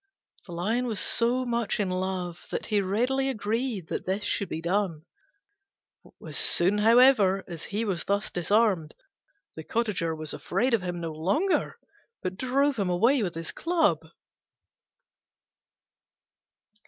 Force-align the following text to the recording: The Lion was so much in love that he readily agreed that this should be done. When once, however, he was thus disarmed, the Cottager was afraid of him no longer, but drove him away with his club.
The 0.47 0.53
Lion 0.53 0.87
was 0.87 0.99
so 0.99 1.45
much 1.45 1.79
in 1.79 1.91
love 1.91 2.47
that 2.49 2.65
he 2.65 2.81
readily 2.81 3.29
agreed 3.29 3.89
that 3.89 4.03
this 4.07 4.23
should 4.23 4.49
be 4.49 4.59
done. 4.59 5.05
When 6.01 6.13
once, 6.33 6.57
however, 6.81 7.43
he 7.69 7.85
was 7.85 8.05
thus 8.05 8.31
disarmed, 8.31 8.95
the 9.55 9.63
Cottager 9.63 10.15
was 10.15 10.33
afraid 10.33 10.73
of 10.73 10.81
him 10.81 11.01
no 11.01 11.11
longer, 11.11 11.77
but 12.23 12.35
drove 12.35 12.79
him 12.79 12.89
away 12.89 13.21
with 13.21 13.35
his 13.35 13.51
club. 13.51 14.07